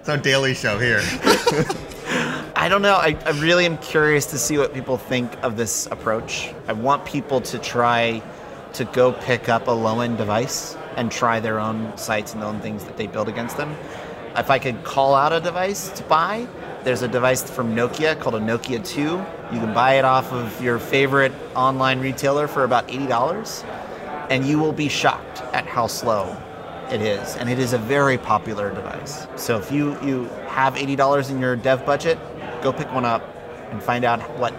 [0.00, 1.00] it's our daily show here.
[2.56, 2.94] I don't know.
[2.94, 6.52] I, I really am curious to see what people think of this approach.
[6.66, 8.20] I want people to try
[8.72, 12.48] to go pick up a low end device and try their own sites and their
[12.48, 13.76] own things that they build against them.
[14.36, 16.46] If I could call out a device to buy,
[16.84, 19.00] there's a device from Nokia called a Nokia 2.
[19.00, 23.64] You can buy it off of your favorite online retailer for about $80,
[24.30, 26.36] and you will be shocked at how slow
[26.90, 27.36] it is.
[27.36, 29.26] And it is a very popular device.
[29.36, 32.18] So if you, you have $80 in your dev budget,
[32.62, 33.22] go pick one up
[33.70, 34.54] and find out what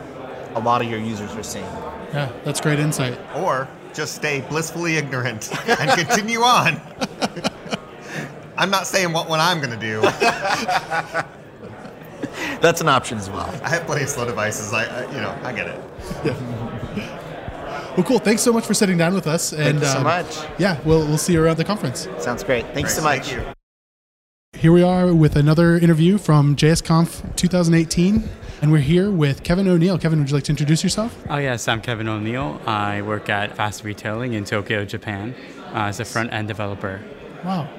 [0.55, 1.65] a lot of your users are seeing.
[2.13, 3.19] Yeah, that's great insight.
[3.35, 6.81] Or just stay blissfully ignorant and continue on.
[8.57, 10.01] I'm not saying what one I'm going to do.
[12.59, 13.49] That's an option as well.
[13.63, 14.73] I have plenty of slow devices.
[14.73, 15.79] I, I you know, I get it.
[17.95, 18.19] Well, cool.
[18.19, 19.53] Thanks so much for sitting down with us.
[19.53, 20.37] And you so um, much.
[20.59, 22.07] Yeah, we'll we'll see you around the conference.
[22.19, 22.65] Sounds great.
[22.73, 23.29] Thanks so much.
[23.29, 23.53] Thank you.
[24.53, 28.23] Here we are with another interview from JSConf 2018,
[28.61, 29.97] and we're here with Kevin O'Neill.
[29.97, 31.23] Kevin, would you like to introduce yourself?
[31.29, 32.61] Oh yes, I'm Kevin O'Neill.
[32.65, 35.35] I work at Fast Retailing in Tokyo, Japan,
[35.73, 37.01] uh, as a front end developer.
[37.43, 37.69] Wow,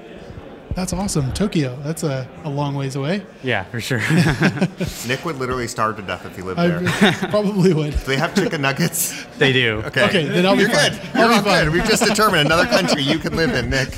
[0.74, 1.32] that's awesome.
[1.32, 1.76] Tokyo.
[1.82, 3.24] That's a, a long ways away.
[3.42, 3.98] Yeah, for sure.
[5.08, 7.12] Nick would literally starve to death if he lived I there.
[7.30, 7.92] probably would.
[7.92, 9.24] Do they have chicken nuggets?
[9.38, 9.82] they do.
[9.86, 10.04] Okay.
[10.04, 10.92] Okay, then I'll be You're fine.
[10.92, 11.00] good.
[11.14, 11.64] I'll You're be all fine.
[11.64, 11.72] good.
[11.72, 13.88] We've just determined another country you could live in, Nick.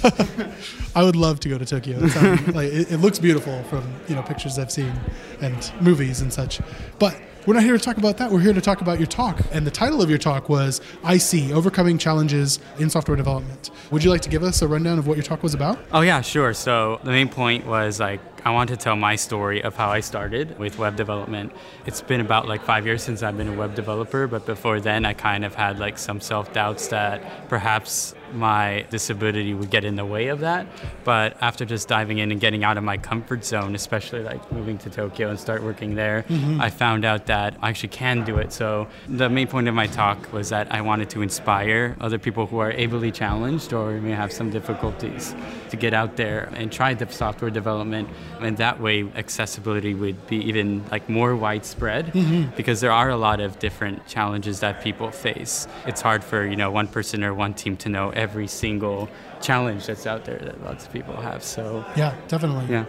[0.96, 1.98] I would love to go to Tokyo.
[2.02, 4.92] It, sounds, like, it, it looks beautiful from you know pictures I've seen
[5.40, 6.61] and movies and such.
[6.98, 8.31] But we're not here to talk about that.
[8.31, 9.40] We're here to talk about your talk.
[9.53, 13.70] And the title of your talk was "I IC Overcoming Challenges in Software Development.
[13.90, 15.79] Would you like to give us a rundown of what your talk was about?
[15.92, 16.55] Oh yeah, sure.
[16.55, 20.00] So the main point was like I want to tell my story of how I
[20.00, 21.53] started with web development.
[21.87, 25.05] It's been about like five years since I've been a web developer, but before then
[25.05, 29.96] I kind of had like some self doubts that perhaps my disability would get in
[29.96, 30.66] the way of that.
[31.05, 34.79] But after just diving in and getting out of my comfort zone, especially like moving
[34.79, 36.61] to Tokyo and start working there, mm-hmm.
[36.61, 38.53] I found out that I actually can do it.
[38.53, 42.46] So the main point of my talk was that I wanted to inspire other people
[42.46, 45.35] who are ably challenged or may have some difficulties
[45.70, 48.09] to get out there and try the software development.
[48.40, 52.55] And that way accessibility would be even like more widespread mm-hmm.
[52.57, 55.68] because there are a lot of different challenges that people face.
[55.87, 59.09] It's hard for, you know, one person or one team to know every single
[59.40, 61.42] challenge that's out there that lots of people have.
[61.44, 62.66] So Yeah, definitely.
[62.68, 62.85] yeah.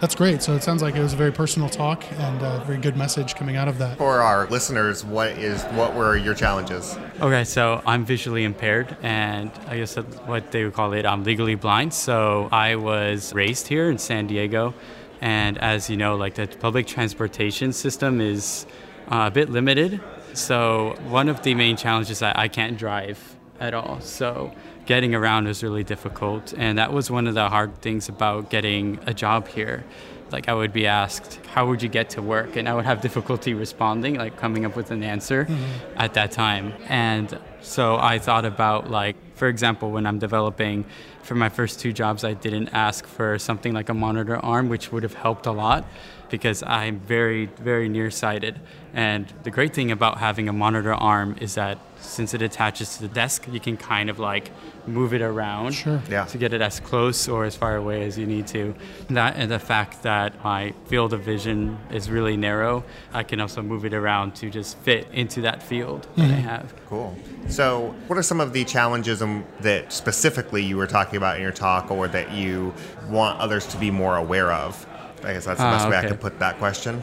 [0.00, 0.42] That's great.
[0.42, 3.34] So it sounds like it was a very personal talk and a very good message
[3.34, 3.98] coming out of that.
[3.98, 6.96] For our listeners, what is what were your challenges?
[7.20, 11.56] Okay, so I'm visually impaired, and I guess what they would call it, I'm legally
[11.56, 11.92] blind.
[11.92, 14.72] So I was raised here in San Diego,
[15.20, 18.66] and as you know, like the public transportation system is
[19.10, 20.00] uh, a bit limited.
[20.34, 24.00] So one of the main challenges is that I can't drive at all.
[24.00, 24.52] So
[24.86, 28.98] getting around is really difficult, and that was one of the hard things about getting
[29.06, 29.84] a job here.
[30.30, 33.00] Like I would be asked, "How would you get to work?" and I would have
[33.00, 35.98] difficulty responding, like coming up with an answer mm-hmm.
[35.98, 36.74] at that time.
[36.88, 40.84] And so I thought about like, for example, when I'm developing
[41.22, 44.92] for my first two jobs, I didn't ask for something like a monitor arm, which
[44.92, 45.84] would have helped a lot
[46.30, 48.60] because I'm very, very nearsighted.
[48.94, 53.02] And the great thing about having a monitor arm is that since it attaches to
[53.02, 54.50] the desk, you can kind of like
[54.86, 56.00] move it around Sure.
[56.08, 56.24] Yeah.
[56.26, 58.74] to get it as close or as far away as you need to.
[59.10, 63.62] That and the fact that my field of vision is really narrow, I can also
[63.62, 66.72] move it around to just fit into that field that I have.
[66.88, 67.16] Cool.
[67.48, 71.42] So, what are some of the challenges um, that specifically you were talking about in
[71.42, 72.72] your talk, or that you
[73.08, 74.86] want others to be more aware of?
[75.24, 77.02] I guess that's the Ah, best way I could put that question.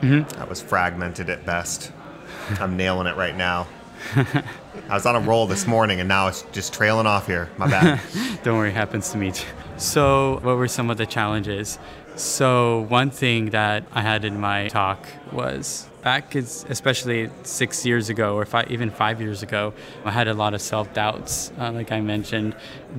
[0.00, 1.92] That was fragmented at best.
[2.60, 3.66] I'm nailing it right now.
[4.16, 7.48] I was on a roll this morning, and now it's just trailing off here.
[7.58, 8.00] My bad.
[8.44, 9.46] Don't worry, it happens to me too.
[9.76, 11.78] So, what were some of the challenges?
[12.18, 18.34] So one thing that I had in my talk was back, especially six years ago
[18.34, 19.72] or five, even five years ago,
[20.04, 21.52] I had a lot of self doubts.
[21.56, 22.56] Uh, like I mentioned,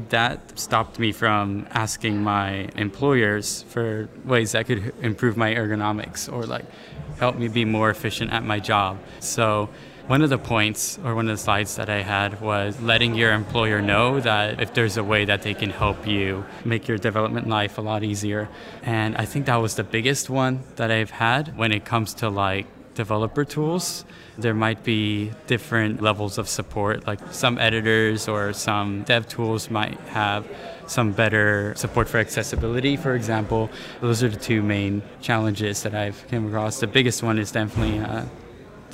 [0.07, 6.45] that stopped me from asking my employers for ways that could improve my ergonomics or
[6.45, 6.63] like
[7.17, 8.99] help me be more efficient at my job.
[9.19, 9.67] So
[10.09, 13.31] one of the points or one of the slides that I had was letting your
[13.31, 17.47] employer know that if there's a way that they can help you make your development
[17.47, 18.49] life a lot easier.
[18.81, 22.29] And I think that was the biggest one that I've had when it comes to
[22.29, 24.03] like developer tools.
[24.35, 29.99] There might be different levels of support, like some editors or some dev tools might
[30.09, 30.47] have
[30.87, 33.69] some better support for accessibility, for example.
[34.01, 36.79] Those are the two main challenges that I've come across.
[36.79, 38.25] The biggest one is definitely uh,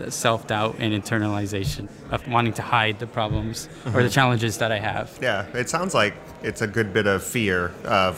[0.09, 4.07] self doubt and internalization of wanting to hide the problems or the mm-hmm.
[4.09, 5.17] challenges that I have.
[5.21, 8.15] Yeah, it sounds like it's a good bit of fear of,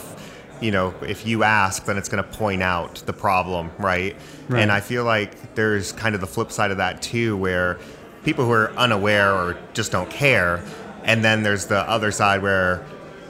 [0.62, 4.16] you know, if you ask, then it's going to point out the problem, right?
[4.50, 4.62] Right.
[4.62, 7.78] And I feel like there's kind of the flip side of that too, where
[8.24, 10.64] people who are unaware or just don't care,
[11.04, 12.86] and then there's the other side where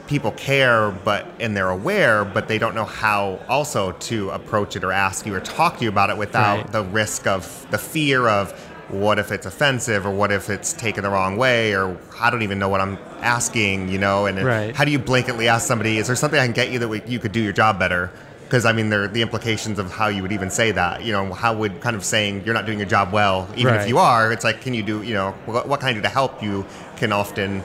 [0.08, 4.82] people care but and they're aware but they don't know how also to approach it
[4.82, 6.72] or ask you or talk to you about it without Right.
[6.72, 8.50] the risk of the fear of
[8.88, 12.40] what if it's offensive or what if it's taken the wrong way or I don't
[12.42, 14.74] even know what I'm asking, you know, and Right.
[14.74, 17.02] how do you blanketly ask somebody, is there something I can get you that we,
[17.06, 18.10] you could do your job better?
[18.44, 21.04] Because I mean, there the implications of how you would even say that.
[21.04, 23.88] You know, how would kind of saying you're not doing your job well, even if
[23.90, 26.08] you are, it's like, can you do, you know, what, what can I do to
[26.08, 26.64] help you?
[26.96, 27.62] Can often,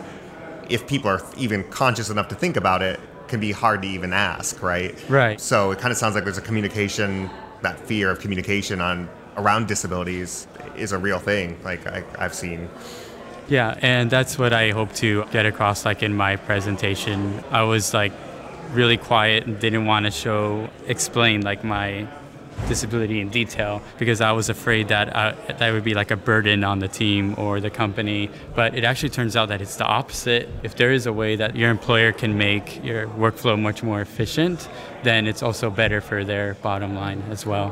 [0.70, 4.14] if people are even conscious enough to think about it, can be hard to even
[4.14, 4.96] ask, right?
[5.10, 5.40] Right.
[5.40, 7.30] So it kind of sounds like there's a communication,
[7.62, 11.60] that fear of communication on around disabilities is a real thing.
[11.64, 12.70] Like I, I've seen.
[13.50, 17.44] Yeah, and that's what I hope to get across like in my presentation.
[17.52, 18.14] I was like
[18.72, 22.08] really quiet and didn't want to show explain like my
[22.68, 25.14] disability in detail because I was afraid that
[25.60, 28.30] that would be like a burden on the team or the company.
[28.56, 30.50] But it actually turns out that it's the opposite.
[30.64, 34.70] If there is a way that your employer can make your workflow much more efficient,
[35.04, 37.72] then it's also better for their bottom line as well.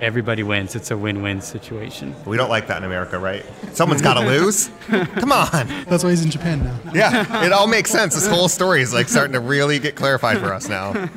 [0.00, 0.76] Everybody wins.
[0.76, 2.14] It's a win-win situation.
[2.24, 3.44] We don't like that in America, right?
[3.72, 4.70] Someone's got to lose.
[4.88, 5.66] Come on.
[5.88, 6.78] That's why he's in Japan now.
[6.94, 8.14] Yeah, it all makes sense.
[8.14, 11.08] This whole story is like starting to really get clarified for us now.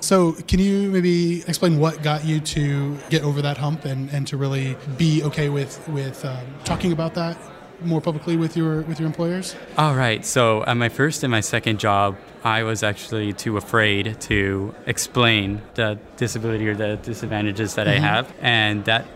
[0.00, 4.26] So, can you maybe explain what got you to get over that hump and, and
[4.28, 7.36] to really be okay with with um, talking about that
[7.82, 9.56] more publicly with your with your employers?
[9.76, 10.24] All right.
[10.24, 15.62] So at my first and my second job, I was actually too afraid to explain
[15.74, 18.04] the disability or the disadvantages that I mm-hmm.
[18.04, 19.06] have, and that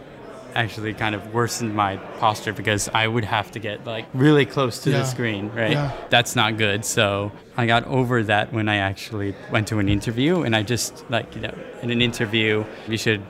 [0.54, 4.78] actually kind of worsened my posture because I would have to get like really close
[4.84, 4.98] to Yeah.
[4.98, 5.72] the screen, right?
[5.72, 5.90] Yeah.
[6.10, 6.84] That's not good.
[6.84, 11.04] So I got over that when I actually went to an interview, and I just
[11.10, 13.22] like you know, in an interview, you should,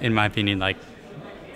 [0.00, 0.76] in my opinion, like.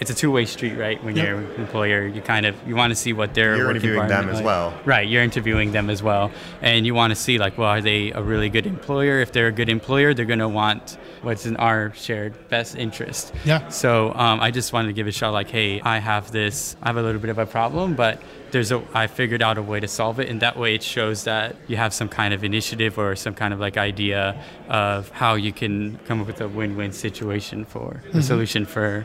[0.00, 1.02] It's a two-way street, right?
[1.02, 1.26] When Yep.
[1.26, 4.28] you're an employer, you kind of you want to see what their You're interviewing them
[4.28, 4.44] as like.
[4.44, 4.72] well.
[4.84, 6.30] Right, you're interviewing them as well,
[6.62, 9.20] and you want to see like, well, are they a really good employer?
[9.20, 13.32] If they're a good employer, they're gonna want what's in our shared best interest.
[13.44, 13.68] Yeah.
[13.70, 16.88] So um, I just wanted to give a shot, like, hey, I have this, I
[16.90, 19.80] have a little bit of a problem, but there's a, I figured out a way
[19.80, 22.98] to solve it, and that way it shows that you have some kind of initiative
[22.98, 26.92] or some kind of like idea of how you can come up with a win-win
[26.92, 29.04] situation for a solution for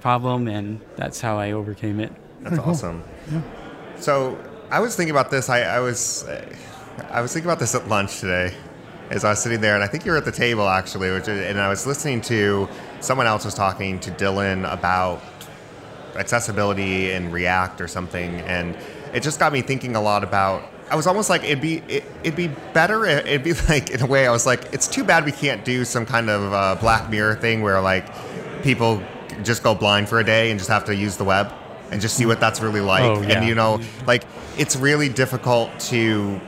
[0.00, 2.12] problem, and that's how I overcame it.
[2.40, 3.02] That's awesome.
[3.30, 3.42] Yeah.
[3.98, 4.38] So
[4.70, 5.48] I was thinking about this.
[5.48, 6.26] I, I was
[7.10, 8.54] I was thinking about this at lunch today,
[9.10, 11.28] as I was sitting there, and I think you were at the table actually, which,
[11.28, 12.68] and I was listening to
[13.00, 15.22] someone else was talking to Dylan about
[16.16, 18.76] accessibility in React or something, and
[19.12, 20.70] it just got me thinking a lot about.
[20.88, 23.06] I was almost like it'd be it, it'd be better.
[23.06, 25.84] It'd be like in a way I was like, it's too bad we can't do
[25.84, 28.06] some kind of uh, Black Mirror thing where like
[28.62, 29.02] people
[29.44, 31.52] just go blind for a day and just have to use the web
[31.90, 33.02] and just see what that's really like.
[33.02, 33.38] Oh, yeah.
[33.38, 34.24] And you know, like
[34.58, 36.40] it's really difficult to.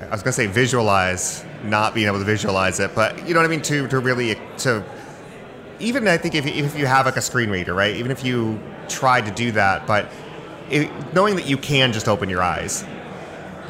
[0.00, 3.46] I was gonna say visualize, not being able to visualize it, but you know what
[3.46, 3.62] I mean.
[3.62, 4.84] To to really to
[5.80, 7.94] even I think if, if you have like a screen reader, right?
[7.96, 10.10] Even if you try to do that, but
[10.70, 12.84] it, knowing that you can just open your eyes,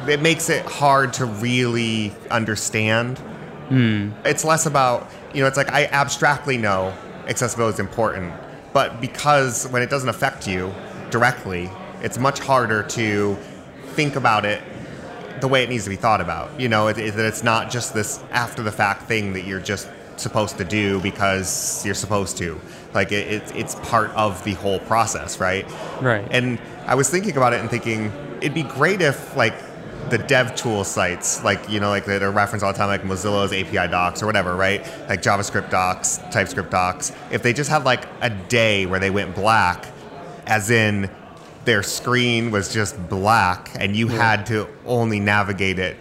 [0.07, 3.17] it makes it hard to really understand.
[3.17, 4.11] Hmm.
[4.23, 5.47] It's less about you know.
[5.47, 6.93] It's like I abstractly know
[7.29, 8.33] accessibility is important,
[8.73, 10.73] but because when it doesn't affect you
[11.09, 11.69] directly,
[12.01, 13.35] it's much harder to
[13.93, 14.61] think about it
[15.41, 16.59] the way it needs to be thought about.
[16.59, 19.59] You know, it, it, that it's not just this after the fact thing that you're
[19.59, 22.59] just supposed to do because you're supposed to.
[22.93, 25.65] Like it, it, it's part of the whole process, right?
[26.01, 26.27] Right.
[26.31, 29.53] And I was thinking about it and thinking it'd be great if like
[30.09, 33.03] the dev tool sites, like you know, like that are referenced all the time, like
[33.03, 34.81] Mozilla's API docs or whatever, right?
[35.07, 37.11] Like JavaScript docs, TypeScript docs.
[37.31, 39.85] If they just had like a day where they went black,
[40.45, 41.09] as in
[41.65, 45.97] their screen was just black and you had to only navigate it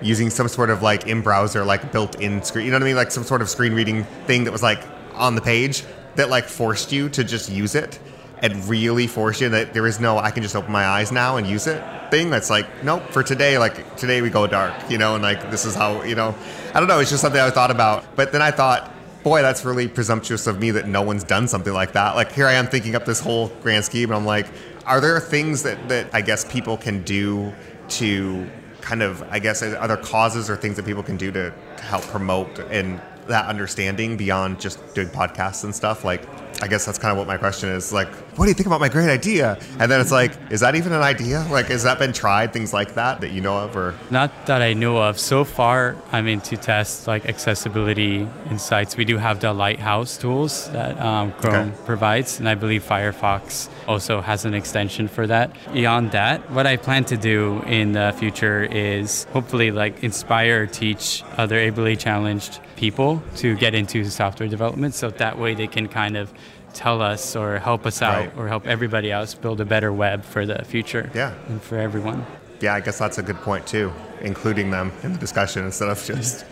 [0.00, 2.94] using some sort of like in browser like built-in screen you know what i mean
[2.94, 4.80] like some sort of screen reading thing that was like
[5.14, 5.82] on the page
[6.14, 7.98] that like forced you to just use it
[8.42, 11.36] and really forced you that there is no i can just open my eyes now
[11.36, 14.98] and use it thing that's like nope for today like today we go dark you
[14.98, 16.34] know and like this is how you know
[16.74, 19.64] i don't know it's just something i thought about but then i thought boy that's
[19.64, 22.66] really presumptuous of me that no one's done something like that like here i am
[22.66, 24.46] thinking up this whole grand scheme and i'm like
[24.88, 27.52] are there things that, that I guess people can do
[27.90, 31.82] to kind of, I guess, other causes or things that people can do to, to
[31.82, 36.04] help promote and that understanding beyond just doing podcasts and stuff?
[36.04, 37.92] Like, I guess that's kind of what my question is.
[37.92, 39.58] Like, what do you think about my great idea?
[39.78, 41.46] And then it's like, is that even an idea?
[41.50, 42.52] Like, has that been tried?
[42.52, 45.18] Things like that that you know of, or Not that I know of.
[45.20, 50.68] So far, I mean, to test like accessibility insights, we do have the Lighthouse tools
[50.70, 51.72] that um, Chrome Okay.
[51.86, 55.50] provides, and I believe Firefox also has an extension for that.
[55.72, 60.66] Beyond that, what I plan to do in the future is hopefully like inspire or
[60.66, 65.88] teach other ably challenged people to get into software development, so that way they can
[65.88, 66.32] kind of
[66.74, 68.32] tell us or help us out Right.
[68.36, 71.32] or help everybody else build a better web for the future Yeah.
[71.48, 72.24] and for everyone.
[72.60, 76.02] yeah, I guess that's a good point too, including them in the discussion instead of
[76.04, 76.44] just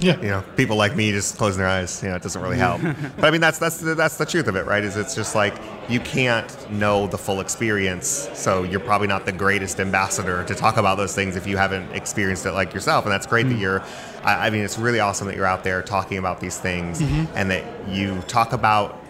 [0.00, 0.20] Yeah.
[0.20, 2.02] you know people like me just closing their eyes.
[2.02, 2.80] You know, it doesn't really help.
[3.16, 4.82] but I mean, that's that's the, that's the truth of it, right?
[4.82, 5.54] Is it's just like
[5.88, 10.78] you can't know the full experience, so you're probably not the greatest ambassador to talk
[10.78, 13.04] about those things if you haven't experienced it like yourself.
[13.04, 13.60] And that's great that mm.
[13.60, 13.82] you're.
[14.24, 17.26] I, I mean, it's really awesome that you're out there talking about these things mm-hmm.
[17.36, 19.00] and that you talk about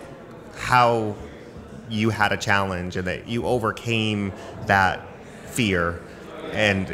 [0.56, 1.14] how
[1.88, 4.32] you had a challenge and that you overcame
[4.66, 5.00] that
[5.46, 6.00] fear.
[6.52, 6.88] And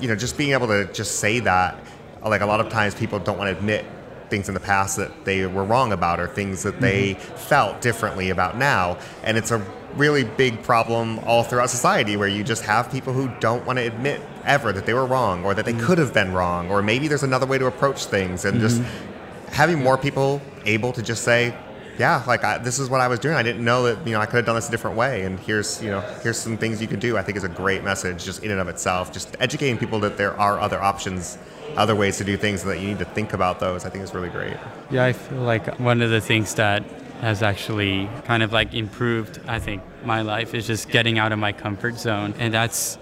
[0.00, 1.78] you know just being able to just say that
[2.24, 3.84] like a lot of times people don't want to admit
[4.28, 7.36] things in the past that they were wrong about or things that they mm-hmm.
[7.36, 8.98] felt differently about now.
[9.22, 9.58] And it's a
[9.96, 13.86] really big problem all throughout society where you just have people who don't want to
[13.86, 15.86] admit ever that they were wrong or that they mm-hmm.
[15.86, 16.70] could have been wrong.
[16.70, 19.52] Or maybe there's another way to approach things and just mm-hmm.
[19.52, 21.56] having more people able to just say
[21.98, 23.34] yeah, like I, this is what I was doing.
[23.34, 25.24] I didn't know that you know I could have done this a different way.
[25.24, 27.16] And here's you know here's some things you could do.
[27.16, 29.12] I think is a great message just in and of itself.
[29.12, 31.38] Just educating people that there are other options,
[31.76, 33.84] other ways to do things, and that you need to think about those.
[33.84, 34.56] I think is really great.
[34.90, 36.84] Yeah, I feel like one of the things that
[37.20, 41.38] has actually kind of like improved, I think, my life is just getting out of
[41.38, 42.34] my comfort zone.
[42.38, 42.98] And that's,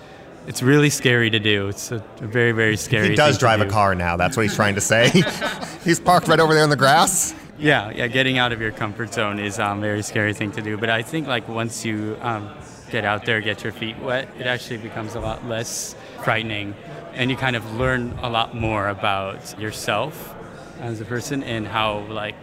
[0.47, 1.69] it's really scary to do.
[1.69, 4.17] It's a very, very scary He does drive a car now.
[4.17, 5.11] That's what he's trying to say.
[5.85, 7.35] he's parked right over there in the grass.
[7.59, 10.63] Yeah, yeah, getting out of your comfort zone is um, a very scary thing to
[10.63, 10.77] do.
[10.77, 12.51] But I think like once you um,
[12.91, 16.75] get out there, get your feet wet, it actually becomes a lot less frightening.
[17.15, 20.35] And you kind of learn a lot more about yourself
[20.81, 22.35] as a person and how like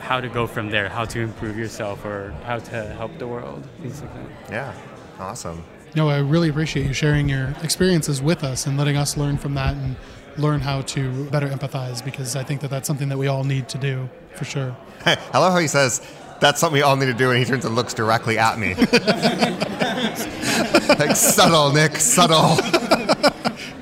[0.00, 3.66] how to go from there, how to improve yourself or how to help the world,
[3.80, 4.52] things like that.
[4.52, 4.74] Yeah,
[5.18, 5.64] awesome.
[5.94, 9.54] No, I really appreciate you sharing your experiences with us and letting us learn from
[9.54, 9.96] that and
[10.38, 13.68] learn how to better empathize because I think that that's something that we all need
[13.70, 14.76] to do for sure.
[15.04, 16.00] I love how he says
[16.40, 18.74] that's something we all need to do, and he turns and looks directly at me.
[20.98, 22.58] like subtle, Nick, subtle.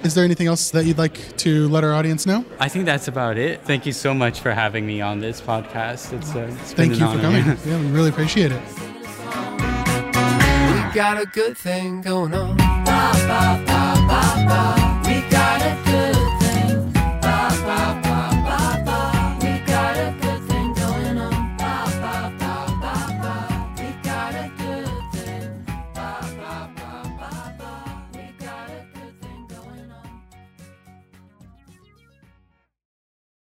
[0.04, 2.44] Is there anything else that you'd like to let our audience know?
[2.60, 3.62] I think that's about it.
[3.62, 6.12] Thank you so much for having me on this podcast.
[6.12, 7.22] It's, uh, it's been Thank an you for honor.
[7.22, 7.58] coming.
[7.66, 8.60] yeah, we really appreciate it.
[8.70, 8.76] We
[10.94, 12.56] got a good thing going on.
[12.56, 14.74] Ba, ba, ba, ba, ba.